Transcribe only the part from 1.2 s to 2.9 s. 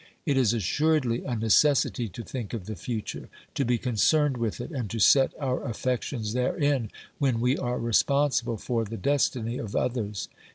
a necessity to think of the